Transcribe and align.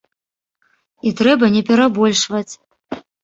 І 1.09 1.11
трэба 1.19 1.45
не 1.57 1.61
перабольшваць. 1.69 2.51